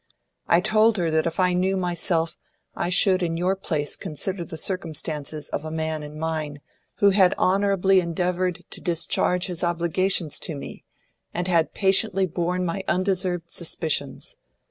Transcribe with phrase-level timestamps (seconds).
[0.47, 2.35] I told her that if I knew myself,
[2.75, 6.59] I should in your place consider the circumstances of a man in mine,
[6.95, 10.85] who had honourably endeavoured to discharge his obligations to me,
[11.35, 14.37] and had patiently borne my undeserved suspicions.